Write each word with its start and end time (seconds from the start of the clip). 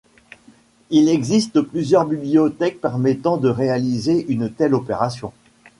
Il 0.89 1.09
existe 1.09 1.61
plusieurs 1.61 2.07
bibliothèques 2.07 2.81
permettant 2.81 3.37
de 3.37 3.49
réaliser 3.49 4.25
une 4.29 4.51
telle 4.51 4.73
opération. 4.73 5.31